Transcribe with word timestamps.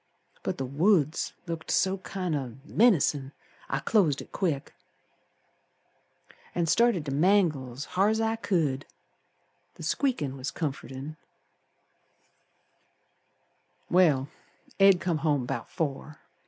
But 0.41 0.57
the 0.57 0.65
woods 0.65 1.33
looked 1.45 1.69
so 1.69 1.99
kind 1.99 2.35
of 2.35 2.57
menacin' 2.65 3.33
I 3.69 3.77
closed 3.81 4.19
it 4.19 4.31
quick 4.31 4.73
An' 6.55 6.65
started 6.65 7.05
to 7.05 7.11
mangle's 7.11 7.85
hard's 7.85 8.19
I 8.19 8.35
could, 8.37 8.87
The 9.75 9.83
squeakin' 9.83 10.35
was 10.37 10.49
comfortin'. 10.49 11.17
Well, 13.91 14.27
Ed 14.79 14.99
come 14.99 15.19
home 15.19 15.45
'bout 15.45 15.69
four. 15.69 16.19